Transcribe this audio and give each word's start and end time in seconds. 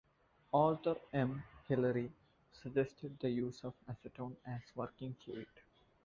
Arthur 0.55 0.95
M. 1.13 1.43
Hillery 1.67 2.11
suggested 2.53 3.19
the 3.19 3.29
use 3.29 3.63
of 3.63 3.75
acetone 3.87 4.35
as 4.47 4.61
working 4.75 5.13
fluid. 5.23 5.45